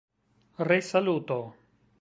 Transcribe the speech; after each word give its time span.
resaluto 0.69 1.53